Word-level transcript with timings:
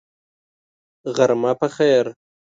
غرمه 1.15 1.51
په 1.59 1.67
خیر! 1.75 2.05